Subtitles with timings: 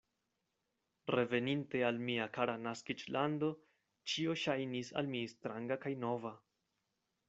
[1.15, 3.53] Reveninte al mia kara naskiĝlando,
[4.15, 6.39] ĉio ŝajnis al mi stranga kaj nova.